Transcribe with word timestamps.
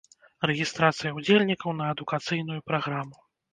Рэгістрацыя 0.51 1.11
ўдзельнікаў 1.17 1.77
на 1.83 1.91
адукацыйную 1.97 2.61
праграму. 2.73 3.25